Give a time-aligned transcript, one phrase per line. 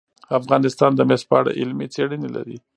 [0.39, 2.57] افغانستان د مس په اړه علمي څېړنې لري.